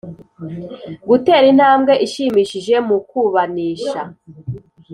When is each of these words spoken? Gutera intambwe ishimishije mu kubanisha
Gutera 1.09 1.45
intambwe 1.53 1.93
ishimishije 2.05 2.75
mu 2.87 2.97
kubanisha 3.09 4.01